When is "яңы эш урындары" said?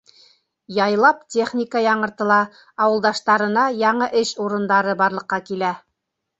3.85-4.99